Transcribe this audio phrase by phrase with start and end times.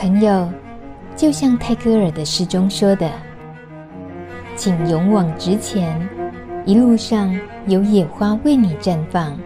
[0.00, 0.50] 朋友，
[1.14, 3.06] 就像泰戈尔的诗中说的
[4.56, 5.94] ：“请勇往直前，
[6.64, 9.38] 一路上有野花为你绽放。”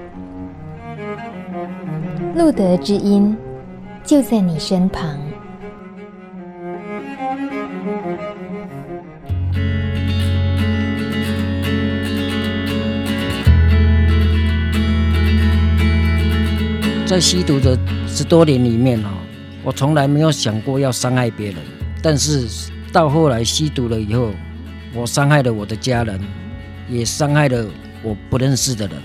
[2.37, 3.37] 路德之音
[4.05, 5.19] 就在你身旁。
[17.05, 17.77] 在吸毒的
[18.07, 19.09] 十多年里面哦，
[19.65, 21.57] 我从来没有想过要伤害别人。
[22.03, 22.47] 但是
[22.93, 24.31] 到后来吸毒了以后，
[24.93, 26.21] 我伤害了我的家人，
[26.89, 27.67] 也伤害了
[28.03, 28.97] 我不认识的人。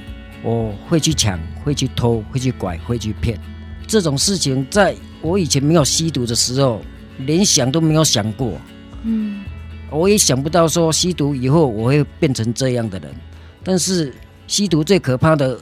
[0.43, 3.39] 我会去抢，会去偷，会去拐，会去骗。
[3.87, 6.81] 这种事情在我以前没有吸毒的时候，
[7.19, 8.53] 连想都没有想过。
[9.03, 9.43] 嗯，
[9.89, 13.09] 我也想不到说吸毒以后我会变成这样的人。
[13.63, 14.13] 但是
[14.45, 15.57] 吸毒最可怕的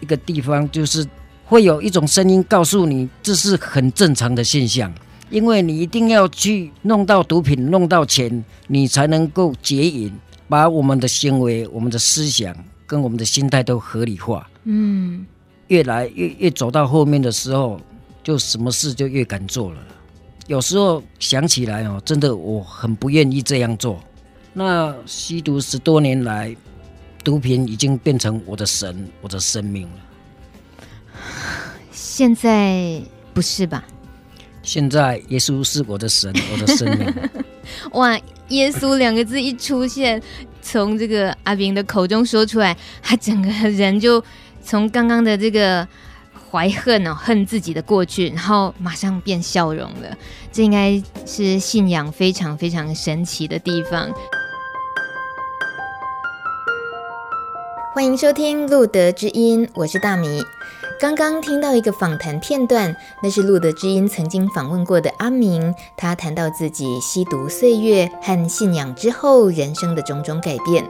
[0.00, 1.06] 一个地方就是。
[1.50, 4.94] 会有一种声音告诉你，这是很正常的现象，
[5.30, 10.12] 因为你一定要去弄到毒品，弄到钱，你才能够解瘾，
[10.48, 12.54] 把我们的行为、我们的思想
[12.86, 14.48] 跟我们的心态都合理化。
[14.62, 15.26] 嗯，
[15.66, 17.80] 越来越越走到后面的时候，
[18.22, 19.78] 就什么事就越敢做了。
[20.46, 23.98] 有时候想起来哦，真的我很不愿意这样做。
[24.52, 26.54] 那吸毒十多年来，
[27.24, 29.96] 毒品已经变成我的神，我的生命了。
[31.90, 33.00] 现在
[33.32, 33.84] 不是吧？
[34.62, 37.14] 现在耶稣是我的神，我的生命。
[37.92, 38.18] 哇，
[38.48, 40.20] 耶稣两个字一出现，
[40.60, 44.22] 从这个阿明的口中说出来，他整个人就
[44.62, 45.86] 从刚刚的这个
[46.50, 50.16] 怀恨哦，恨自己的过去，然后马上变笑容了。
[50.52, 54.12] 这应该是信仰非常非常神奇的地方。
[57.94, 60.42] 欢迎收听《路德之音》，我是大米。
[61.00, 70.84] 刚刚听到一个访谈片段，那是路德之音曾经访问过的阿明，他谈到自己吸毒岁月和信仰之后人生的种种改变。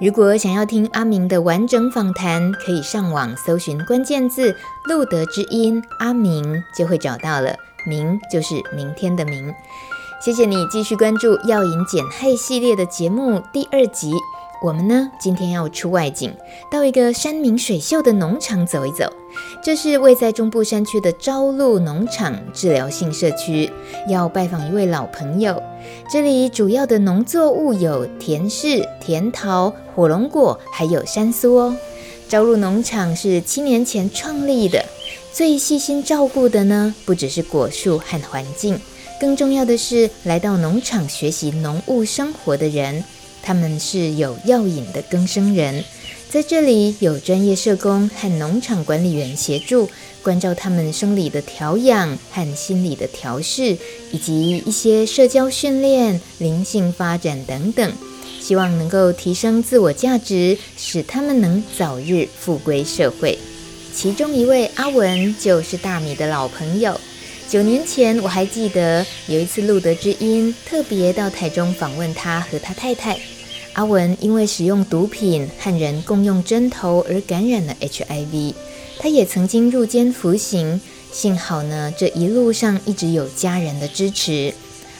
[0.00, 4.56] 如果想要听阿明的完整访谈，可以上网搜寻关键字
[4.88, 7.54] “路德之音阿明”，就会找到了。
[7.86, 9.52] 明就是明天的明。
[10.24, 14.14] 谢谢你继续关注《药瘾减害》系列的节目第二集。
[14.62, 16.34] 我们呢，今天要出外景，
[16.70, 19.19] 到一个山明水秀的农场走一走。
[19.62, 23.70] 这是位在中部山区的朝露农场治疗性社区，
[24.08, 25.62] 要拜访一位老朋友。
[26.10, 31.76] 这里主要的农作物有甜柿、甜桃、火龙果，还有山苏哦。
[32.28, 34.84] 朝露农场是七年前创立的，
[35.32, 38.78] 最细心照顾的呢，不只是果树和环境，
[39.20, 43.02] 更重要的是来到农场学习农务生活的人。
[43.42, 45.82] 他们是有药瘾的更生人，
[46.30, 49.90] 在这里有专业社工和农场管理员协助，
[50.22, 53.76] 关照他们生理的调养和心理的调试，
[54.12, 57.92] 以及一些社交训练、灵性发展等等，
[58.40, 63.36] 希望能够提升自我价值，使他们能早日复归社会。
[63.92, 67.00] 其中一位阿文就是大米的老朋友，
[67.48, 73.18] 九年前我还记得有一次路德之音特别到台中访问他和他太太。
[73.74, 78.54] 阿文因为使用毒品和人共用针头而感染了 HIV，
[78.98, 80.80] 他也曾经入监服刑，
[81.12, 84.52] 幸好呢，这一路上一直有家人的支持。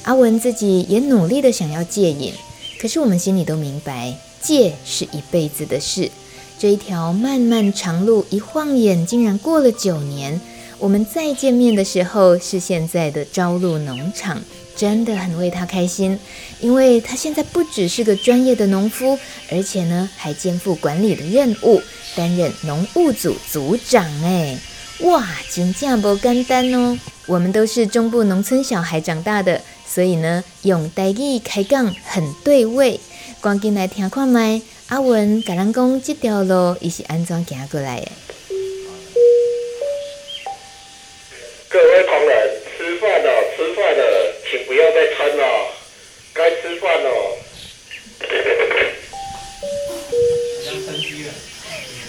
[0.04, 2.32] 阿文自己也努力的想要戒瘾，
[2.80, 6.10] 可是我们心里都明白，戒是一辈子的事。
[6.58, 10.40] 这一条漫漫长路，一晃眼竟然过了九年。
[10.80, 14.42] 我们再见面的时候，是现在的朝露农场。
[14.74, 16.18] 真的很为他开心，
[16.58, 19.18] 因为他现在不只是个专业的农夫，
[19.50, 21.82] 而且呢还肩负管理的任务，
[22.16, 24.02] 担任农务组组长。
[24.24, 24.58] 哎，
[25.00, 26.98] 哇，真正不简单哦！
[27.26, 32.98] 我们都是中部农村小孩长大的，所以呢用台语开讲很对味。
[33.42, 38.08] 赶紧来听看麦，阿文甲咱讲这条路伊是安怎行过来的？
[41.72, 44.34] 各位同仁，吃饭了，吃饭了。
[44.50, 45.70] 请不要再撑了，
[46.34, 47.08] 该吃饭了。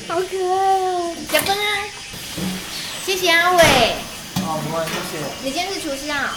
[0.07, 1.85] 好可爱哦，小芬啊，
[3.05, 3.63] 谢谢阿伟。
[4.43, 5.19] 好，不谢谢。
[5.43, 6.33] 你今天是厨师啊？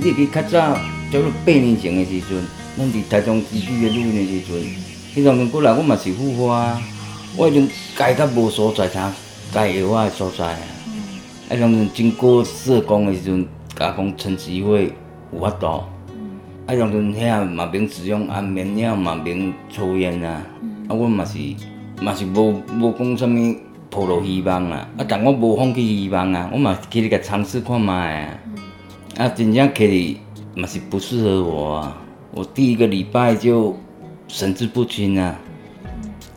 [0.00, 0.76] 你去较早，
[1.12, 2.42] 叫做八年前的时阵。
[2.74, 4.62] 阮伫台中市区的录音的时阵，
[5.14, 6.80] 迄阵过来，我嘛是护花，
[7.36, 9.12] 我已经改到无所在，啥
[9.52, 10.58] 改药啊的所在啊。
[11.50, 14.90] 迄阵经过社工的时阵，甲讲陈时会
[15.34, 15.84] 有法度，啊，
[16.68, 20.42] 当阵遐嘛免使用安眠药，嘛免抽烟啊。
[20.88, 21.38] 啊，阮嘛是
[22.00, 23.56] 嘛是无无讲啥物
[23.90, 24.88] 抱落希望啊。
[24.96, 28.28] 啊，但我无放弃希望啊，我嘛去甲尝试看觅啊。
[29.18, 30.16] 啊，真正去
[30.54, 32.02] 那是不适合我啊。
[32.32, 33.76] 我第一个礼拜就
[34.28, 35.38] 神志不清啊。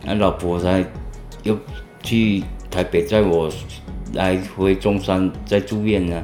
[0.06, 0.84] 啊，老婆才
[1.42, 1.56] 又
[2.02, 3.50] 去台北载我
[4.12, 6.22] 来回中山再住院呢。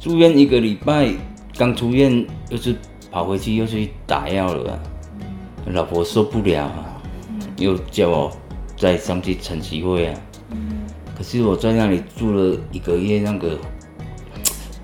[0.00, 1.12] 住院一个礼拜，
[1.56, 2.74] 刚出院又是
[3.10, 4.80] 跑回去又去打药了啊。
[5.66, 7.00] 老婆受不了啊，
[7.58, 8.32] 又叫我
[8.76, 10.20] 再上去晨曦会啊。
[11.16, 13.58] 可是我在那里住了一个月，那个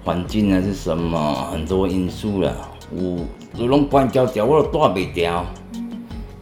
[0.04, 2.52] 环境啊是什么，很多因素啦，
[2.94, 3.18] 有
[3.58, 5.36] 都拢关胶条，我都带袂掉。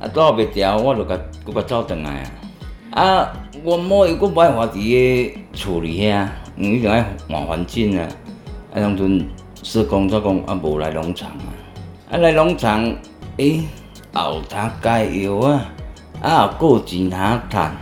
[0.01, 1.17] 啊，带袂掉，我就甲
[1.47, 2.25] 佫甲走转来
[2.91, 3.03] 啊。
[3.03, 3.33] 啊，
[3.63, 6.27] 我某又搁无法伫个处理遐，
[6.57, 8.09] 因为就爱换环境啊。
[8.75, 9.25] 啊，当阵
[9.63, 11.47] 社工作讲啊，无来农场啊，
[12.11, 12.83] 啊来农场，
[13.37, 13.65] 诶、欸，
[14.13, 15.71] 后头加油啊，
[16.21, 17.19] 啊，还有钱通
[17.49, 17.77] 赚，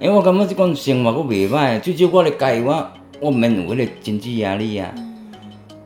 [0.00, 2.88] 因为我感觉即款生活阁袂歹，至少我咧加药我，
[3.22, 4.92] 我免有迄个经济压力啊，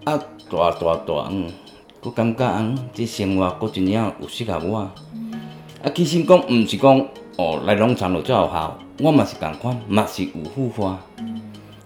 [0.05, 0.17] 啊，
[0.51, 1.47] 大大大，嗯，
[2.01, 4.91] 阁感觉嗯，即生活阁真正有适合我，啊，
[5.95, 6.99] 其实讲毋是讲
[7.37, 10.99] 哦，来农场就才有效，我嘛是共款，嘛是有复发。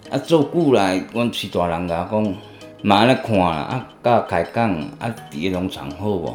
[0.08, 2.35] 啊，做久来，阮是大人甲我讲，
[2.82, 4.70] 嘛安尼看啦，啊，甲开讲，
[5.00, 6.32] 啊，伫个农场好无？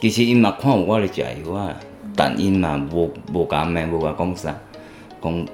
[0.00, 1.76] 其实因嘛看有我咧食药啊，
[2.16, 4.56] 但因嘛无无甲骂，无甲讲啥，
[5.22, 5.46] 讲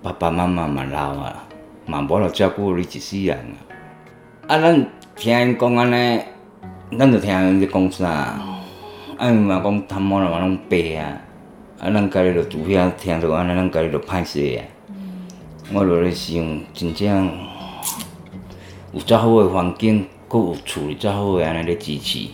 [0.00, 1.44] 爸爸妈妈嘛老啊，
[1.86, 3.56] 嘛无法照顾你一世人啊。
[4.48, 4.86] 啊，咱
[5.16, 6.20] 听因讲安尼，
[6.98, 8.60] 咱就听因咧讲啥，啊，
[9.20, 11.20] 因嘛讲他妈的嘛拢白啊，
[11.80, 14.64] 啊，咱家己就拄遐听着安尼，咱家己就歹势啊。
[15.72, 17.30] 我落来想，真正
[18.92, 22.28] 有遮好个环境，阁有处理遮好个安尼咧支持，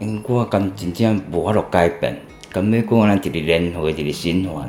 [0.00, 2.18] 因我敢真正无法度改变，
[2.50, 4.68] 敢要阁安尼一直轮回，一直循环。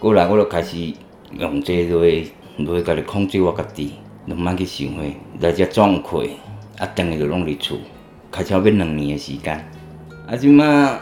[0.00, 0.92] 过来我就开始
[1.32, 3.92] 用这个来家己控制我家己，
[4.26, 6.08] 就莫去想遐，来遮状态，
[6.78, 7.78] 啊，等于就拢伫厝，
[8.30, 9.54] 开始要两年个时间。
[10.26, 10.98] 啊，即马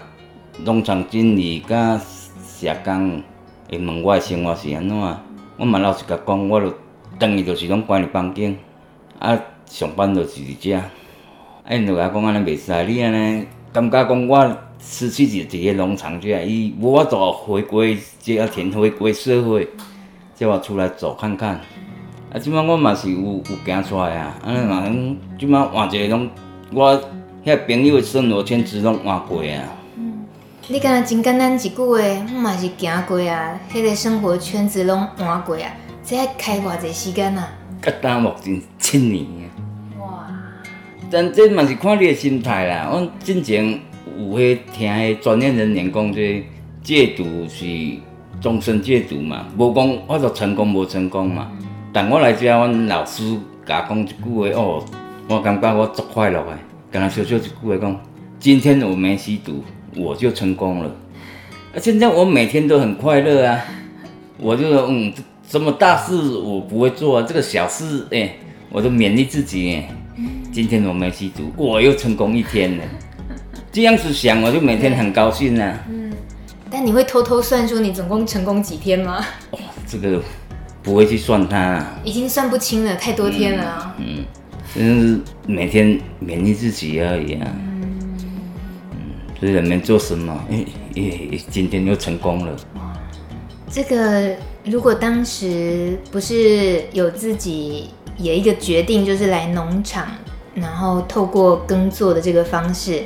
[0.65, 2.01] 农场经理甲
[2.47, 3.23] 社工。
[3.71, 4.97] 会问我诶生活是安怎？
[5.57, 6.73] 我嘛老实甲讲，我着
[7.19, 8.55] 等于着是拢关伫房间，
[9.19, 10.77] 啊，上班着是伫遮。
[10.77, 10.91] 啊，
[11.71, 19.67] 因着甲讲安尼袂使，你安尼感觉讲我失去一一个农场遮，伊无法度回归这个田，回归社会，
[20.45, 21.59] 叫我出来走看看。
[22.31, 26.29] 啊，即摆我嘛是有有行出来啊，安尼嘛，即摆换一个拢
[26.71, 27.01] 我
[27.45, 29.63] 遐朋友的生活圈子拢换过啊。
[30.69, 31.99] 你敢若真简单一句话，
[32.35, 35.63] 我嘛是行过啊，迄个生活圈子拢换过啊，
[36.05, 37.49] 这要开偌济时间啊？
[37.81, 39.45] 甲耽目前七年啊！
[40.01, 40.27] 哇！
[41.11, 42.89] 但这嘛是看你的心态啦。
[42.91, 43.81] 阮之前
[44.19, 46.45] 有迄听迄专业人员讲，这
[46.83, 47.65] 戒毒是
[48.45, 51.51] 终身戒毒嘛，无讲我着成功无成功嘛。
[51.95, 53.23] 但我来遮，阮老师
[53.65, 54.85] 甲讲一句话哦，
[55.31, 56.59] 我感觉我足快乐的，
[56.91, 57.99] 敢若小小一句话讲，
[58.39, 59.65] 今天我没吸毒。
[59.97, 60.89] 我就成功了，
[61.73, 61.79] 啊！
[61.81, 63.61] 现在我每天都很快乐啊！
[64.39, 65.13] 我就说，嗯，
[65.49, 68.35] 这么大事我不会做啊，这个小事，哎、
[68.71, 69.89] 我都勉励自己，哎，
[70.51, 72.85] 今天我没吸毒，我又成功一天了。
[73.71, 75.79] 这样子想，我就每天很高兴啊。
[76.75, 79.25] 嗯，但你会偷偷算出你总共成功几天吗？
[79.53, 80.21] 哦，这个
[80.83, 83.95] 不会去算它，啊，已经算不清了，太多天了啊。
[83.99, 84.25] 嗯，
[84.75, 87.47] 嗯，就是每天勉励自己而已啊。
[87.47, 87.75] 嗯
[89.41, 90.65] 所以人们做什么，诶
[90.95, 92.57] 诶，今天又成功了。
[93.69, 100.07] 这个如果当时不是有自己有一个决定，就是来农场，
[100.55, 103.03] 然后透过耕作的这个方式，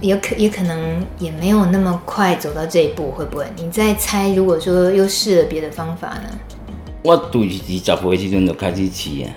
[0.00, 3.46] 也可也可能也没有那么快走到这一步，会不会？
[3.56, 6.30] 你在猜，如果说又试了别的方法呢？
[7.02, 9.28] 我对二十岁时阵就开始试啊，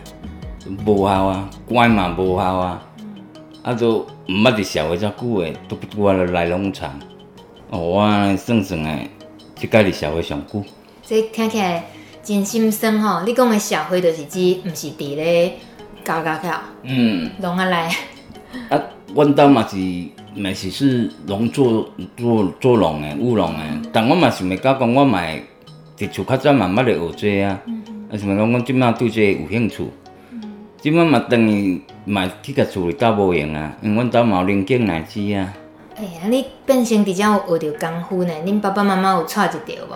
[0.86, 2.82] 无效啊，关嘛无效啊。
[3.62, 7.00] 啊，都毋捌伫社会遮久诶，拄拄啊来农场。
[7.70, 9.10] 哦，我算算诶，
[9.56, 10.64] 即届伫社会上久。
[11.02, 11.86] 这听起来
[12.22, 13.24] 真心酸吼！
[13.26, 15.54] 你讲诶社会就是指，毋是伫咧
[16.04, 16.50] 搞搞搞。
[16.84, 17.32] 嗯。
[17.42, 17.88] 拢啊来。
[18.70, 18.80] 啊，
[19.14, 19.78] 阮兜嘛是，
[20.36, 23.82] 嘛是是拢做做做农诶，务农诶。
[23.92, 25.44] 但我嘛想欲甲讲，我嘛会
[25.98, 27.62] 伫厝较早嘛捌咧学这啊。
[27.66, 27.84] 嗯。
[28.12, 29.84] 啊，想欲讲，阮即摆对这个有兴趣。
[30.82, 31.82] 即摆嘛等于。
[32.06, 35.54] 嘛去甲厝里斗无用啊，因为阮兜嘛有零件来子啊。
[35.96, 38.34] 哎呀，你变成伫遮有学着功夫呢？
[38.46, 39.96] 恁爸爸妈妈有带一条无？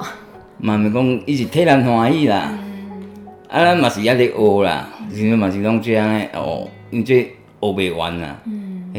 [0.60, 2.54] 嘛咪讲，伊是替咱欢喜啦。
[2.54, 7.30] 嗯、啊，咱嘛是还伫学啦，是嘛是拢这样诶学，因这学
[7.60, 8.40] 袂完啦。
[8.46, 8.90] 嗯。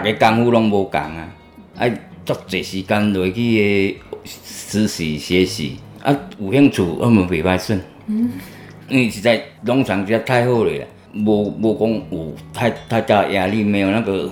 [0.00, 1.28] 迄逐个功夫拢无共啊，
[1.76, 1.90] 爱
[2.24, 7.76] 足侪时间落去诶实习学习，啊有兴趣，我们袂歹耍。
[8.06, 8.30] 嗯，
[8.88, 14.30] 因为实在农场实在太好了，无无讲有太太大压力，没有那个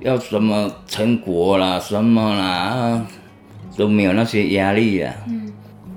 [0.00, 3.06] 要什么成果啦，什么啦，啊
[3.76, 5.14] 都没有那些压力啊。
[5.28, 5.52] 嗯，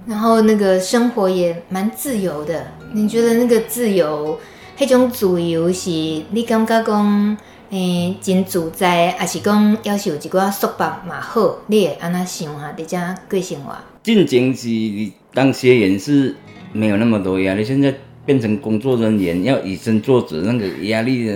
[0.05, 2.67] 然后那个生活也蛮自由的。
[2.93, 4.39] 你觉得那个自由，
[4.77, 7.37] 迄种自由是你感觉讲？
[7.73, 12.71] 诶，真自在，还是讲要是有一寡束缚嘛好，你会安那想哈？
[12.77, 13.75] 伫遮过生活。
[14.03, 14.69] 进前是
[15.33, 16.35] 当学员是
[16.71, 17.91] 没有那么多压力，现在
[18.27, 21.27] 变成工作人员要以身作则，那个压力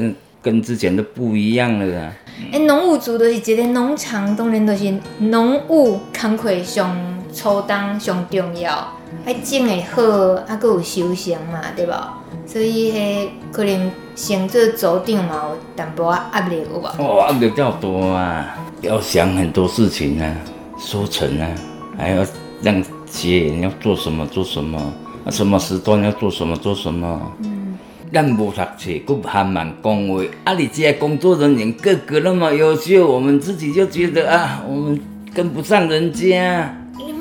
[0.44, 2.13] 跟之前都不一样了啊。
[2.51, 6.96] 诶，农务组就是一个农场，当然都是农务工课上
[7.34, 8.94] 初当上重要，
[9.25, 10.03] 爱种会好，
[10.48, 12.20] 啊，搁有收成嘛，对吧？
[12.46, 16.83] 所以迄可能先做组长嘛，有淡薄压力有无？
[16.97, 20.36] 哦，压力较多啊，要想很多事情啊，
[20.79, 21.47] 收成啊，
[21.95, 22.25] 还要
[22.63, 24.91] 让学员要做什么做什么，
[25.29, 27.31] 什么时段要做什么做什么。
[27.43, 27.77] 嗯。
[28.12, 30.31] 咱无读册，佫还蛮恭维。
[30.45, 35.00] 啊，你这些工作人员个个那么优秀，我们自己就觉得啊，我们
[35.31, 36.76] 跟不上人家。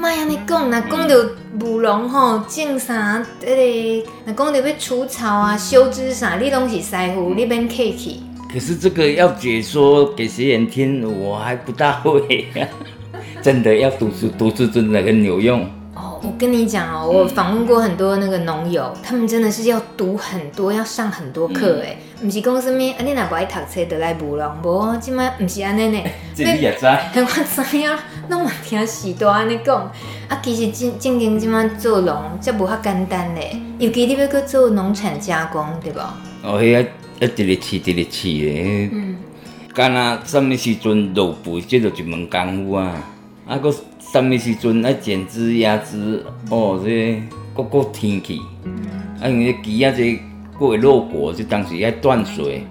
[0.06, 1.16] 你莫安尼讲，若讲到
[1.62, 3.20] 务农吼，种啥？
[3.44, 8.22] 迄个，若讲到要除草啊、修枝啥，你拢是师傅，你免客气。
[8.52, 12.46] 可是这个要解说给学员听，我还不大会。
[13.42, 15.62] 真的要读书，读书真的很有用。
[15.96, 21.98] 哦，我跟你讲哦，我访问过很多那个农友，他们真的是要读很多，要上很多课哎。
[22.22, 26.02] 不是讲什么啊，你若不爱读册，就来务农，无，即摆不是安尼呢。
[26.34, 26.86] 这你也知？
[27.20, 27.90] 我知影，
[28.30, 29.92] 拢嘛听时代安尼讲。
[30.28, 33.60] 啊，其实正正经即摆做农，则无遐简单嘞。
[33.78, 36.16] 尤其你要去做农产加工，对吧？
[36.42, 38.88] 哦，迄个一直咧试，一直咧试咧。
[38.92, 39.16] 嗯。
[39.74, 42.94] 干那什么时阵落肥，这就一门功夫啊。
[43.46, 43.70] 啊，搁
[44.00, 47.22] 什么时阵爱剪枝、压枝，哦，这
[47.54, 48.40] 个各个天气。
[48.64, 48.74] 嗯。
[49.20, 50.18] 啊，因为鸡啊这。
[50.58, 52.64] 过会落果，就当时要断水，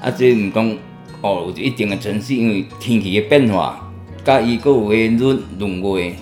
[0.00, 0.76] 啊，这毋讲
[1.20, 3.90] 哦，有一定的程序，因为天气的变化，
[4.24, 6.14] 甲伊个有诶润润月，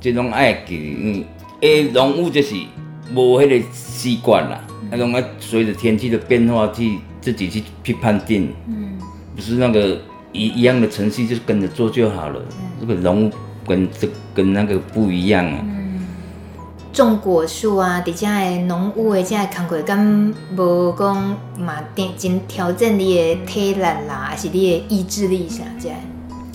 [0.00, 1.24] 这拢爱记，嗯，
[1.60, 2.54] 诶，农务就是
[3.14, 8.98] 无迄个习惯啦，那种爱随着天气的变化去自己去去判定，嗯，
[9.34, 10.00] 不是那个
[10.32, 12.40] 一一样的程序就是跟着做就好了，
[12.80, 13.32] 这个农务
[13.66, 15.64] 跟这跟那个不一样啊。
[16.94, 21.74] 种果树啊，伫遮诶农务诶遮诶工课，敢无讲嘛？
[21.96, 25.88] 真真挑战你诶体力啦，还是你诶意志力啥遮？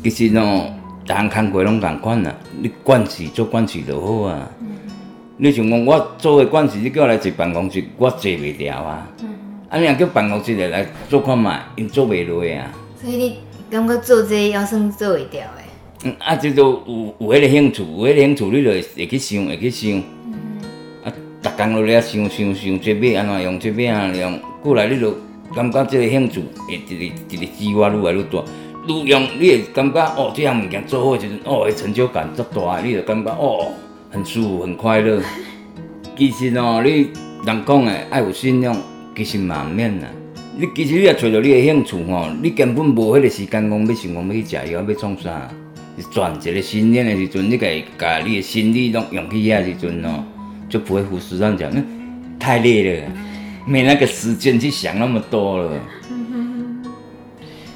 [0.01, 0.63] 其实喏，
[1.05, 4.49] 逐项工课拢共款啊，你管事做管事就好啊。
[4.61, 4.67] 嗯、
[5.35, 9.09] 你想讲我做诶管事，你叫我来坐办公室，我坐袂牢啊。
[9.21, 9.27] 嗯。
[9.69, 12.71] 啊，你若叫办公室来来做看嘛，因做袂落啊。
[13.01, 15.65] 所以你感觉做这个还算做会掉诶？
[16.05, 20.01] 嗯，啊，即都有有迄个兴趣，有迄个兴趣，你就会去想，会去想。
[21.41, 25.15] 逐工都咧想想想，这要安怎用，这要安怎用，过来你就
[25.55, 28.43] 感觉这个兴趣会一直一直激发愈来愈大，
[28.87, 33.67] 愈用你会感觉哦，这项物件做好时阵，哦，个成就感足大，你就感觉哦，
[34.11, 35.21] 很舒服，很快乐。
[36.17, 37.07] 其实哦，你
[37.45, 38.75] 人讲诶爱有信仰，
[39.15, 40.07] 其实嘛毋免啦。
[40.57, 45.49] 你其实你也找到你诶兴趣吼，你根本无迄个时间讲要想讲要去食药要创啥，
[45.97, 47.67] 是全一个信念诶时阵，你家
[47.97, 50.25] 家你诶心理拢用去遐时阵哦。
[50.69, 51.81] 就不会胡思乱想，那
[52.39, 53.07] 太累了，
[53.65, 55.71] 没那个时间去想那么多了。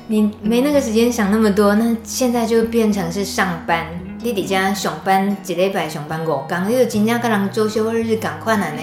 [0.08, 3.88] 你没那个时间想那么多，那现在就变成是上班。
[4.22, 8.82] 你伫遮上班一礼拜上班五天，你就真正跟人做休日赶快了呢。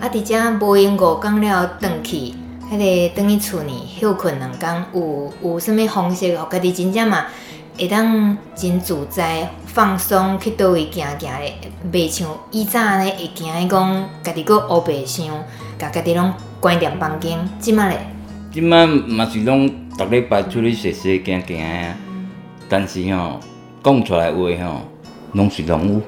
[0.00, 2.34] 啊，伫遮无闲五天了，回去，
[2.70, 7.24] 迄个等于厝里休困两天，有有什么方式，互家己真正嘛？
[7.76, 11.52] 会当真自在放松去倒位行行的，
[11.92, 15.24] 袂像以前呢会惊伊讲家己搁乌白想，
[15.78, 17.38] 家家己拢关店房间。
[17.60, 18.00] 即摆咧，
[18.52, 21.94] 即摆嘛是拢逐礼拜出去踅踅行行啊。
[22.68, 23.40] 但是吼、喔，
[23.84, 24.80] 讲出来话吼，
[25.34, 26.02] 拢是农务。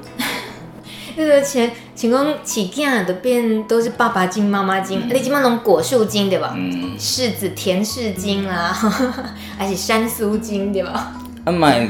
[1.15, 6.53] 那个像像讲饲囝的变都是爸爸精、妈妈精，你即摆拢果树精对吧？
[6.57, 6.97] 嗯。
[6.99, 8.73] 柿子甜柿精啦，
[9.57, 11.13] 还是山苏精对吧？
[11.45, 11.87] 啊，卖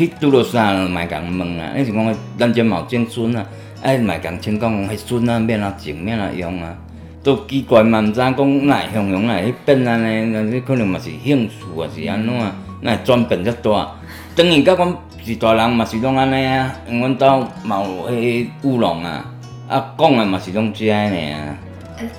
[0.00, 1.72] 去拄着啥，卖共问啊！
[1.76, 3.44] 你是讲咱这冇种笋啊，
[3.82, 6.74] 哎，卖共请讲迄笋啊，免啊种，免啊用啊，
[7.22, 12.56] 都奇怪嘛，毋知讲哪会用用哪会变安尼，那是可能嘛是兴趣啊，是安怎啊？
[12.80, 13.92] 那转变遮大，
[14.34, 19.22] 当然甲阮是大人嘛是拢安尼啊，因阮兜嘛有迄务农啊，
[19.68, 21.58] 啊讲的嘛是拢遮尔啊。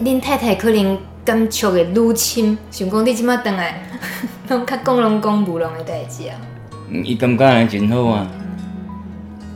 [0.04, 3.82] 恁太太可能感触会愈深，想讲你即马转来，
[4.50, 6.38] 拢较讲拢讲无拢的代志啊。
[6.92, 8.28] 伊感觉安尼真好啊，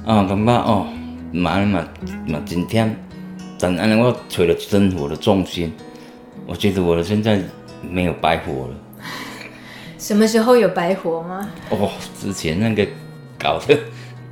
[0.06, 0.88] 啊，感觉哦，
[1.34, 1.86] 嘛嘛
[2.28, 2.90] 嘛真忝，
[3.60, 5.74] 但安尼我找了生活的重心，
[6.48, 7.42] 我觉得我的现在
[7.82, 8.76] 没有白活了。
[9.98, 11.50] 什么时候有白活吗？
[11.72, 12.88] 哦，之前那个
[13.38, 13.78] 搞的，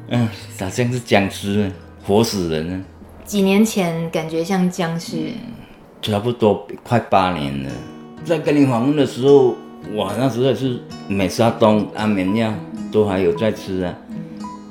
[0.07, 0.25] 嗯，
[0.57, 1.69] 好像是僵尸，
[2.05, 2.83] 活死人呢。
[3.25, 5.33] 几年前感觉像僵尸。
[6.01, 7.71] 差不多快八年了，
[8.23, 9.55] 在跟你访问的时候，
[9.93, 12.53] 我那时候是美沙东、安眠药
[12.93, 13.93] 都还有在吃啊，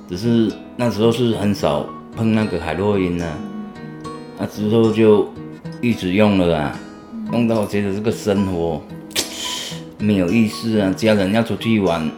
[0.08, 1.84] 只是那时候是很少
[2.16, 3.28] 碰那个海洛因啊，
[4.38, 5.28] 那之后就
[5.80, 6.80] 一直用了啊，
[7.32, 8.80] 用到我觉得这个生活
[9.98, 12.08] 没有意思啊，家人要出去玩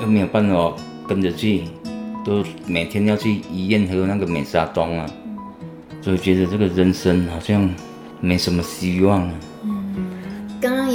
[0.00, 0.72] 又没有办法
[1.08, 1.64] 跟着去，
[2.24, 5.06] 都每天要去医院喝那个美沙酮啊，
[6.00, 7.68] 所以觉得这个人生好像。
[8.22, 9.32] 没什么希望了。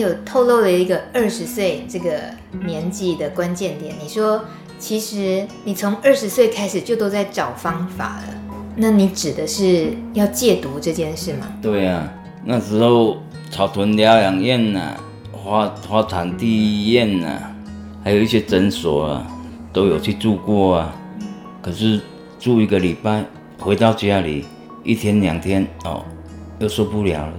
[0.07, 2.19] 有透露了一个二十岁这个
[2.65, 3.93] 年纪的关键点。
[4.01, 4.43] 你说，
[4.77, 8.33] 其实你从二十岁开始就都在找方法了。
[8.75, 11.47] 那你指的是要戒毒这件事吗？
[11.61, 12.11] 对啊，
[12.43, 13.17] 那时候
[13.49, 14.99] 草屯疗养院呐、啊，
[15.31, 17.55] 花花产地医院呐、啊，
[18.03, 19.27] 还有一些诊所啊，
[19.71, 20.95] 都有去住过啊。
[21.61, 21.99] 可是
[22.39, 23.23] 住一个礼拜，
[23.59, 24.45] 回到家里
[24.83, 26.03] 一天两天哦。
[26.57, 27.33] 又受不了了，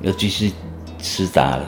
[0.00, 0.52] 又继续
[1.00, 1.64] 吃打了。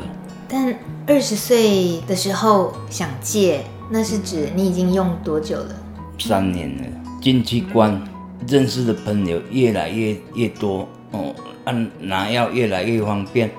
[0.52, 5.74] 但二十岁的时候想戒，那是指你已经用多久了？
[6.18, 6.82] 三年了。
[7.22, 7.98] 进去关，
[8.46, 13.50] 认识的朋友越来越越多哦，按拿药越来越方便。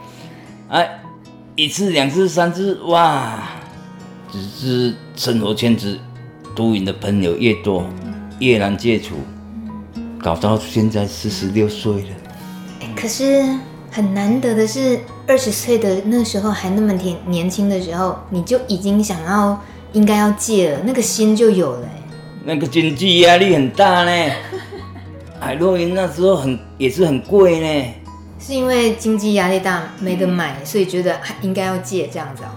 [0.67, 0.87] 哎，
[1.55, 3.41] 一次、两次、三次，哇！
[4.31, 5.97] 只是生活圈子
[6.55, 7.87] 毒瘾的朋友越多，
[8.37, 9.15] 越难戒除，
[10.19, 12.09] 搞到现在四十六岁了。
[12.95, 13.43] 可是
[13.89, 19.57] 很难得的是，二十岁的那时候还那么年年轻的时候，你就已经想要
[19.93, 21.87] 应该要戒了，那个心就有了。
[22.43, 24.33] 那个经济压力很大呢，
[25.39, 27.93] 海洛因那时候很也是很贵呢。
[28.37, 32.51] 是因为经济压力大没得买，所以觉得还应该要戒这样子哦。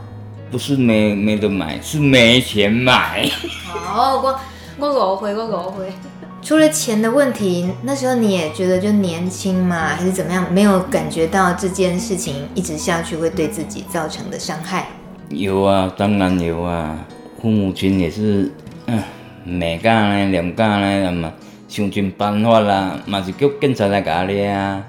[0.51, 3.31] 不是没没得买，是没钱买。
[3.65, 4.17] 好，
[4.79, 5.93] 我我误会，我误会。
[6.43, 10.47] 除了钱的问题，那时候你也觉得就年轻嘛，还是怎么样？
[10.53, 14.87] 没有感觉到这件事情一直下去会对自己造成的伤害？
[15.31, 16.97] 有啊，当然有啊。
[17.43, 18.53] 父母亲也是，
[18.87, 19.03] 嗯，
[19.45, 21.33] 没干呢，两干呢，嘛，
[21.69, 24.85] 想尽办法啦，嘛是叫警察来甲你啊，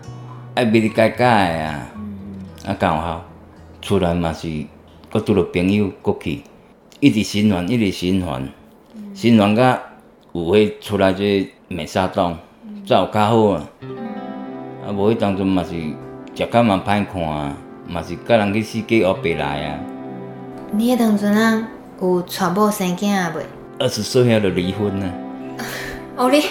[0.53, 1.89] 爱逼你改改啊，
[2.65, 3.25] 啊，搞好
[3.81, 4.47] 出来嘛是，
[5.11, 6.41] 搁拄着朋友过去，
[6.99, 8.47] 一直循环，一直循环，
[9.15, 9.81] 循环甲。
[10.37, 12.37] 有会出来这美沙酮，
[12.87, 13.69] 才有较好啊。
[14.85, 15.71] 啊，无迄当阵嘛是
[16.35, 19.79] 食较嘛歹看啊，嘛是甲人去死过黑白来啊。
[20.71, 21.67] 你迄当阵啊，
[21.99, 23.43] 有娶某生囝啊未？
[23.79, 25.11] 二十岁下就离婚了。
[26.15, 26.43] 哦你，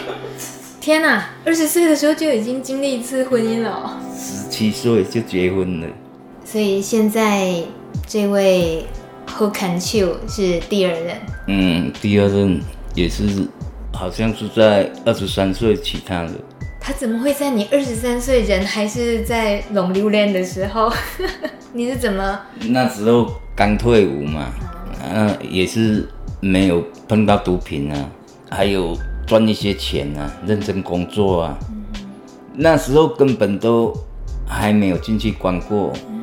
[0.80, 1.30] 天哪、啊！
[1.44, 4.00] 二十岁的时候就已经经历一次婚姻了。
[4.12, 5.86] 十七岁就结婚了。
[6.44, 7.62] 所以现在
[8.04, 8.84] 这位
[9.26, 11.16] 好牵手是第二任。
[11.46, 12.60] 嗯，第二任
[12.96, 13.46] 也是。
[13.96, 16.32] 好像是在二十三岁起他的。
[16.78, 20.92] 他怎么会在你二十三岁人还是在龙榴莲的时候？
[21.72, 22.40] 你是怎么？
[22.68, 24.52] 那时候刚退伍嘛，
[25.02, 26.08] 嗯、啊，也是
[26.40, 28.08] 没有碰到毒品啊，
[28.50, 31.58] 还有赚一些钱啊，认真工作啊。
[31.70, 31.82] 嗯、
[32.54, 33.92] 那时候根本都
[34.46, 36.22] 还没有进去关过，嗯、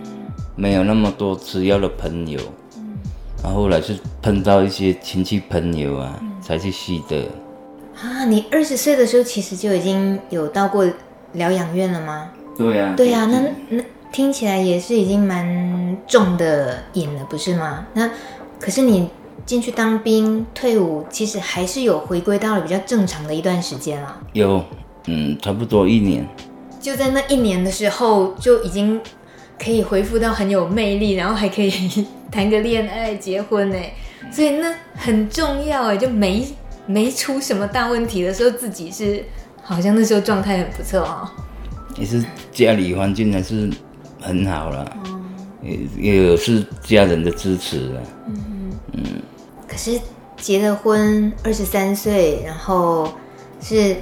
[0.55, 2.39] 没有那么多吃药的朋友。
[2.77, 2.97] 嗯、
[3.43, 7.27] 然后后来是碰到一些亲戚朋友啊，嗯、才去吸的。
[8.03, 10.85] 啊，你二十岁的时候其实就已经有到过
[11.31, 12.29] 疗养院了吗？
[12.57, 17.85] 对呀、啊，对呀、啊，那那听起来也是已经蛮重的瘾了，不是吗？
[17.93, 18.09] 那
[18.59, 19.09] 可是你
[19.45, 24.21] 进去当兵退伍，其实还是有回归到了比较正常的一段时间啊。
[24.33, 24.61] 有，
[25.07, 26.27] 嗯，差不多一年。
[26.81, 28.99] 就在那一年的时候，就已经
[29.57, 31.71] 可以恢复到很有魅力，然后还可以
[32.29, 33.77] 谈个恋爱、结婚呢。
[34.29, 36.45] 所以那很重要哎，就没。
[36.85, 39.23] 没出什么大问题的时候，自己是
[39.61, 41.29] 好像那时候状态很不错哦。
[41.97, 43.69] 也是家里环境还是
[44.19, 45.23] 很好了，嗯、
[45.61, 45.79] 也
[46.13, 48.01] 也有是家人的支持了。
[48.27, 49.03] 嗯嗯。
[49.67, 49.99] 可是
[50.37, 53.13] 结了婚，二十三岁，然后
[53.61, 53.95] 是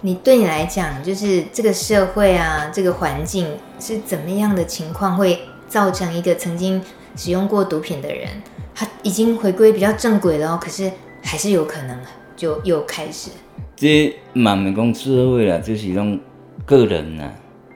[0.00, 3.46] 你对你来讲，就是这个社会啊，这个环境
[3.80, 6.82] 是怎么样的情况，会造成一个曾经
[7.16, 8.28] 使用过毒品的人，
[8.74, 10.90] 他已经回归比较正轨了哦，可是
[11.22, 11.96] 还是有可能。
[12.36, 13.30] 就又开始，
[13.74, 16.20] 这慢慢讲社会啦，就是讲
[16.64, 17.32] 个人啦，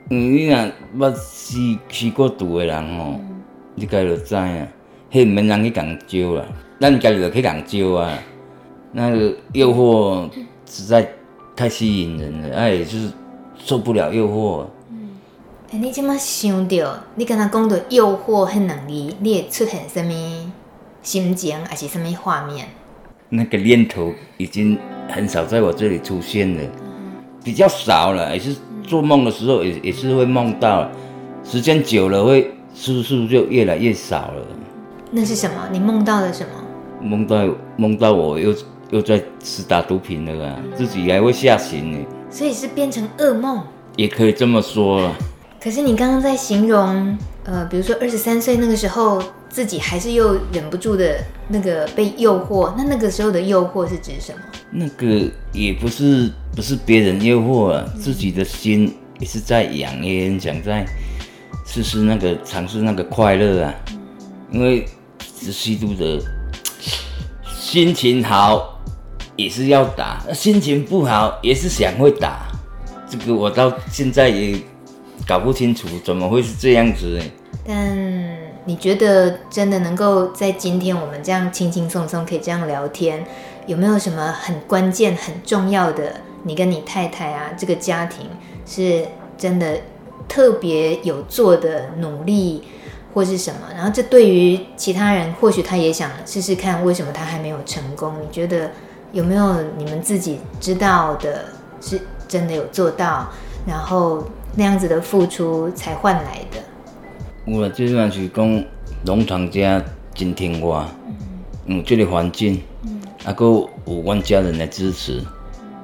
[0.09, 0.57] 嗯，你若
[0.97, 3.41] 捌吸吸过毒的人吼，嗯、
[3.75, 4.67] 你家就知啊，
[5.11, 6.45] 迄毋免人去共招啦，
[6.79, 8.17] 咱家己就去共招啊。
[8.93, 10.29] 那个诱惑
[10.69, 11.09] 实在
[11.55, 13.09] 太吸引人了，哎，就是
[13.57, 14.65] 受不了诱惑。
[14.89, 15.17] 嗯，
[15.71, 20.51] 哎，你这么想着，你跟他讲的诱惑很容易，你会出现什么
[21.01, 22.67] 心情，还是什么画面？
[23.33, 24.77] 那个念头已经
[25.09, 26.61] 很少在我这里出现了，
[27.43, 30.87] 比较少了，也是做梦的时候也也是会梦到，
[31.43, 34.45] 时间久了会次数就越来越少了。
[35.09, 35.69] 那是什么？
[35.71, 36.49] 你梦到了什么？
[37.01, 38.53] 梦到梦到我又。
[38.91, 40.59] 又在吃打毒品了啊！
[40.75, 43.63] 自己还会吓醒呢，所以是变成噩梦，
[43.95, 45.09] 也可以这么说。
[45.61, 54.39] 可是你刚刚在形容，呃，比如说二十三岁那个时候，自己还是又忍不住的那个被诱惑，那那个时候的诱惑是指什么？
[54.71, 60.85] 那个也不是不是别人诱惑啊，自己的心也是在痒，也想在
[61.65, 63.73] 试试那个尝试那个快乐啊，
[64.51, 64.85] 因为
[65.39, 66.21] 是吸毒的，
[67.43, 68.77] 心情好。
[69.37, 72.45] 也是要打，心情不好也是想会打，
[73.09, 74.61] 这个我到现在也
[75.27, 77.19] 搞不清楚怎么会是这样子。
[77.65, 77.97] 但
[78.65, 83.25] 你觉得真的能够在今天我们这样轻轻松松可以这样聊天，
[83.65, 86.13] 有没有什么很关键、很重要的？
[86.43, 88.25] 你跟你太太啊，这个家庭
[88.65, 89.05] 是
[89.37, 89.79] 真的
[90.27, 92.63] 特别有做的努力，
[93.13, 93.61] 或是什么？
[93.75, 98.13] 然后这对于其他人，或许他也想试试看，为什么他还没有成功？
[98.21, 98.69] 你觉得？
[99.13, 101.43] 有没有你们自己知道的，
[101.81, 103.27] 是真的有做到，
[103.67, 106.59] 然后那样子的付出才换来的？
[107.45, 108.63] 我最主要是讲
[109.03, 109.83] 农场家
[110.13, 110.87] 真听话，
[111.65, 113.45] 嗯，这个环境，嗯，啊，搁
[113.85, 115.23] 有阮家人的支持，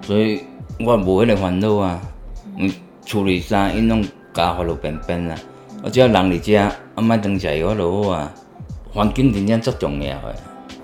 [0.01, 0.43] 所以
[0.79, 2.01] 我无迄个烦恼啊，
[2.57, 2.71] 嗯，
[3.05, 4.03] 处理啥因拢
[4.33, 5.37] 家法路便便啊，
[5.83, 8.33] 我只要人伫遮，啊，莫当下药就好啊，
[8.93, 10.35] 环境真正足重要的。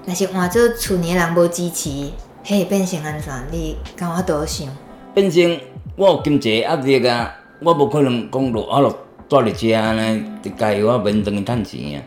[0.06, 2.10] 那是换做厝里人无支持。
[2.44, 3.32] 嘿，变成安怎？
[3.52, 4.68] 你跟我多想？
[5.14, 5.60] 变成
[5.96, 8.90] 我有经济压力啊，我无可能讲落啊落
[9.30, 12.04] 住伫遮安尼，家己我免当去趁钱啊。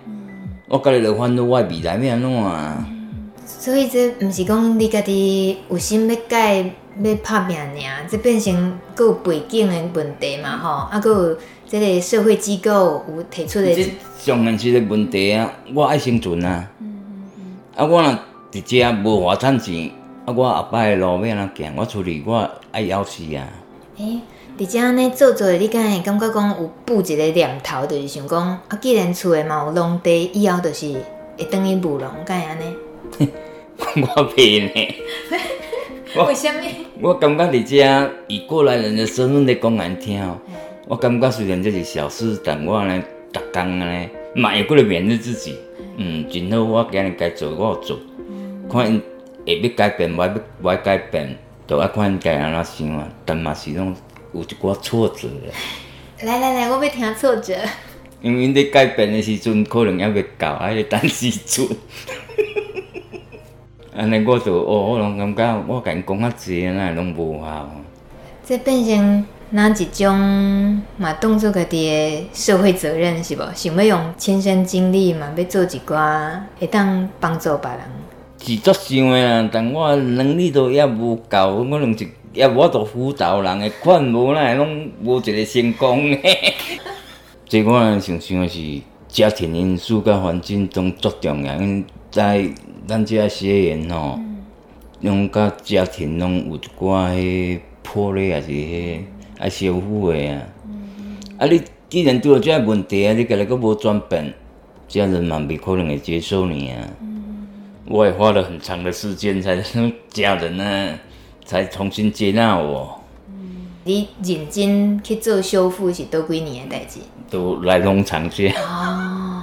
[0.69, 2.87] 我家己着烦恼我未来要安怎啊？
[3.47, 10.69] 所以这毋是讲你家己有心要改要拍拼尔，这变成阁有背景的问题嘛吼？
[10.91, 13.75] 啊，阁有即个社会机构有提出的。
[13.75, 13.83] 这
[14.19, 16.69] 上现实的问题啊，我爱生存啊。
[16.81, 17.57] 嗯嗯嗯。
[17.77, 18.19] 啊，我若
[18.53, 19.91] 伫遮无法趁钱。
[20.27, 20.35] 啊！
[20.37, 21.73] 我后摆的路要安怎行？
[21.77, 23.47] 我出去我爱枵死啊！
[23.97, 24.21] 诶、欸，
[24.59, 30.95] 伫遮安尼做做，你敢会感觉讲有布一个念头，就是想讲啊，既然厝诶嘛有农地，以后就是
[31.37, 32.75] 会等于务农，敢会安尼？
[34.17, 34.95] 我骗呢？
[36.27, 36.61] 为什么？
[37.03, 40.39] 我感觉伫遮以过来人的身份来讲难听哦。
[40.89, 45.59] 我感觉虽然这是小事，但我呢，逐工安尼，嘛会过来勉励自己。
[45.99, 47.99] 嗯，真好，我今日该做我有做，
[48.73, 49.03] 看。
[49.47, 51.37] 会要改变，我要我要改变，
[51.69, 53.09] 就爱看因家安怎想啊。
[53.25, 53.95] 但嘛是拢
[54.37, 55.29] 有一寡挫折。
[56.23, 57.55] 来来来，我要听挫折。
[58.23, 61.67] 因为你改变的时阵，可能还未到，还得等时阵。
[63.97, 67.71] 安尼我就哦，我拢感觉我甲因讲较济，那拢无效。
[68.45, 71.13] 这变成哪一种嘛？
[71.15, 73.53] 当作家己的社会责任是无？
[73.55, 75.33] 想要用亲身经历嘛？
[75.37, 77.81] 要做一寡会当帮助别人。
[78.39, 86.19] 是足想的啦，但我能力都也无够，我拢是也无法度辅导人的款，无奈拢无一个成功的。
[87.49, 88.61] 即我想想的是
[89.09, 92.47] 家庭因素甲环境都足重要，因在
[92.87, 94.21] 咱遮学员吼，
[95.01, 99.01] 拢甲家庭拢有一寡迄破裂，还是迄
[99.39, 100.43] 爱修复的啊。
[101.39, 104.35] 啊，你既然拄着这问题啊，你家己阁无转变，
[104.89, 106.87] 家人嘛未可能会接受你啊。
[107.89, 109.57] 我也花了很长的时间，才
[110.11, 110.99] 家人呢，
[111.47, 113.01] 才重新接纳我。
[113.29, 117.01] 嗯，你认真去做修复是多几年的代志？
[117.31, 118.49] 都来农场去。
[118.49, 119.43] 哦，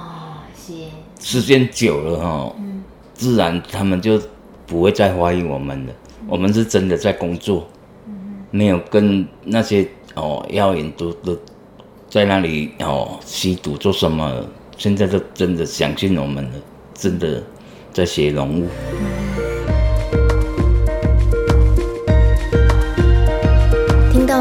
[0.56, 0.74] 是。
[1.18, 4.20] 时间久了哈，嗯，自然他们就
[4.66, 5.92] 不会再怀疑我们了。
[6.20, 7.66] 嗯，我们是真的在工作，
[8.06, 8.14] 嗯，
[8.50, 11.36] 没有跟那些哦谣言都都
[12.08, 14.44] 在那里哦吸毒做什么？
[14.76, 16.52] 现在都真的相信我们了，
[16.92, 17.42] 真的。
[17.92, 18.66] 在写农务。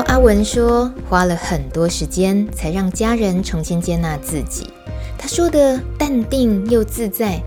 [0.01, 4.67] 阿文说，花了很多时间才让家人重新接纳自己。
[5.17, 7.41] 他说的淡定又自在。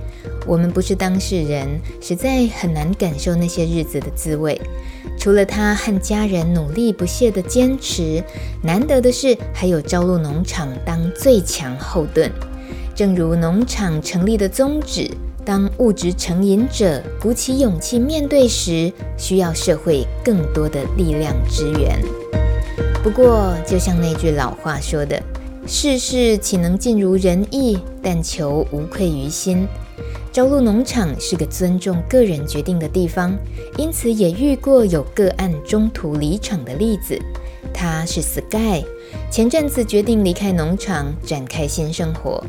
[0.46, 1.68] 我们不是当事人，
[2.00, 4.61] 实在很难感受那些日子的滋味。
[5.18, 8.22] 除了他和家人努力不懈的坚持，
[8.62, 12.30] 难得的是还有朝露农场当最强后盾。
[12.94, 15.11] 正如农场成立的宗旨，
[15.46, 22.02] 当物质成瘾者鼓起勇气面对时，需要社会更多的力量支援。
[23.04, 25.22] 不过，就像那句老话说的
[25.64, 29.68] ：“世事岂能尽如人意，但求无愧于心。”
[30.32, 33.35] 朝露农场是个尊重个人决定的地方，
[33.78, 37.16] 因此也遇过有个案中途离场的例子。
[37.72, 38.85] 他是 Sky，
[39.30, 42.44] 前阵子决定离开农场，展开新生活。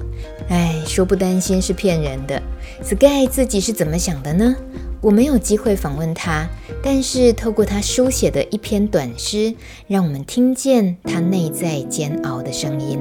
[0.49, 2.41] 哎，说不担心是骗人的。
[2.81, 4.55] Sky 自己是怎么想的呢？
[5.01, 6.47] 我没有机会访问他，
[6.81, 9.53] 但是透过他书写的一篇短诗，
[9.87, 12.99] 让我们听见他内在煎熬的声音。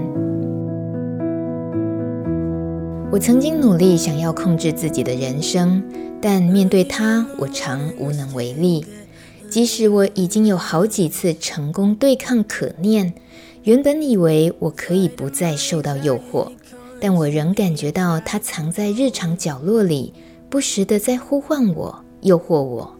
[3.11, 5.83] 我曾经努力想要控制自己的人生，
[6.21, 8.85] 但面对他，我常无能为力。
[9.49, 13.15] 即使我已经有好几次成功对抗可念，
[13.63, 16.51] 原本以为我可以不再受到诱惑，
[17.01, 20.13] 但我仍感觉到它藏在日常角落里，
[20.49, 22.97] 不时地在呼唤我、诱惑我。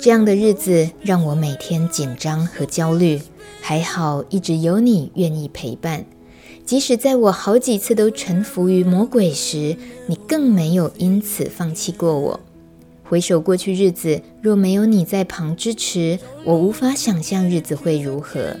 [0.00, 3.20] 这样的日子让我每天紧张和焦虑，
[3.60, 6.04] 还好一直有你愿意陪伴。
[6.64, 12.40] 即使在我好几次都臣服于魔鬼时，你更没有因此放弃过我。
[13.04, 18.56] 回首过去日子，若没有你在旁支持，我无法想象日子会如何。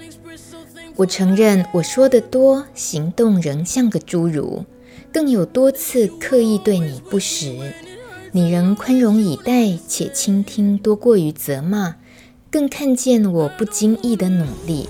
[0.96, 4.64] 我承认我说得多，行动仍像个侏儒，
[5.12, 7.72] 更有多次刻意对你不实。
[8.32, 11.96] 你仍宽容以待，且倾听多过于责骂，
[12.50, 14.88] 更看见我不经意的努力。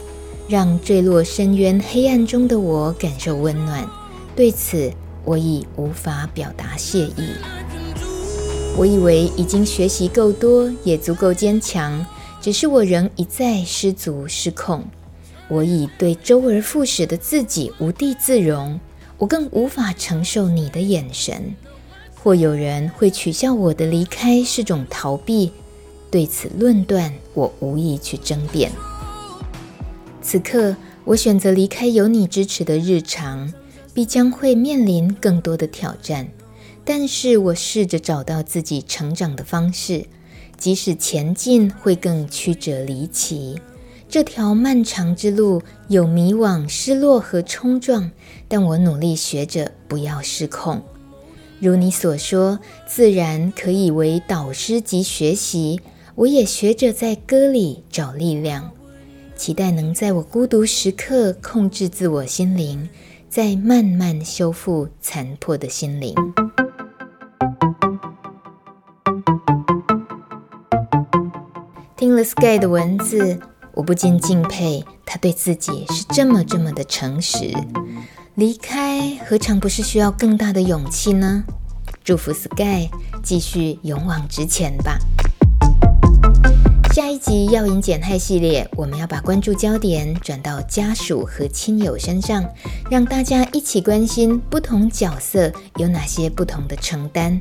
[0.49, 3.89] 让坠落深渊黑暗中的我感受温暖，
[4.35, 4.93] 对此
[5.25, 7.31] 我已无法表达谢意。
[8.77, 12.05] 我以为已经学习够多，也足够坚强，
[12.41, 14.85] 只是我仍一再失足失控。
[15.53, 18.81] 我已对周而复始的自己无地自容，
[19.19, 21.55] 我更无法承受你的眼神。
[22.15, 25.53] 或有人会取笑我的离开是种逃避，
[26.11, 28.73] 对此论断，我无意去争辩。
[30.23, 33.53] 此刻，我选择离开有你支持的日常，
[33.93, 36.31] 必将会面临更多的挑战。
[36.83, 40.07] 但是我试着找到自己成长的方式，
[40.57, 43.61] 即使前进会更曲折离奇。
[44.13, 48.11] 这条漫长之路有迷惘、失落和冲撞，
[48.47, 50.83] 但我努力学着不要失控。
[51.59, 55.81] 如你所说，自然可以为导师及学习。
[56.15, 58.71] 我也学着在歌里找力量。
[59.35, 62.87] 期待能在我孤独时刻控制自我心灵，
[63.31, 66.15] 再慢慢修复残破的心灵。
[71.97, 73.41] 听了 Sky 的文字，
[73.75, 77.53] 我不禁敬佩他对自己是这么这么的诚实。
[78.35, 81.45] 离开何尝不是需要更大的勇气呢？
[82.05, 82.89] 祝福 Sky
[83.23, 84.99] 继续勇往直前吧。
[86.95, 92.45] 下一集药瘾减害系列，我们要把关注焦点转到家属和亲友身上，
[92.91, 97.39] 让大家一起关心不同角色有哪些不同的承担。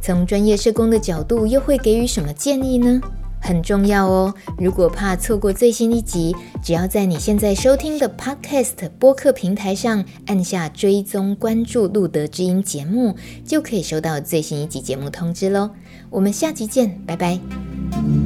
[0.00, 3.00] 从专业社工的角度，又会给予什么建议呢？
[3.42, 4.32] 很重要哦！
[4.56, 15.70] 如果怕错过最新一集，只要在你现在收听的 Podcast 播客平台上按下追踪关注“路德之音”节目，就可以收到最新一集节目通知喽。
[16.08, 18.21] 我们下集见，拜拜。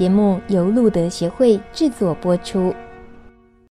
[0.00, 2.74] 节目由路德协会制作播出。